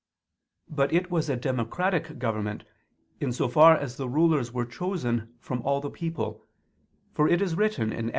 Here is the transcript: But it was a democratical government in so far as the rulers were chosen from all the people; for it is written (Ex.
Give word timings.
But 0.67 0.91
it 0.91 1.11
was 1.11 1.29
a 1.29 1.35
democratical 1.35 2.15
government 2.15 2.63
in 3.19 3.31
so 3.31 3.47
far 3.47 3.77
as 3.77 3.97
the 3.97 4.09
rulers 4.09 4.51
were 4.51 4.65
chosen 4.65 5.35
from 5.39 5.61
all 5.61 5.79
the 5.79 5.91
people; 5.91 6.43
for 7.13 7.27
it 7.29 7.39
is 7.39 7.53
written 7.55 7.93
(Ex. 7.93 8.09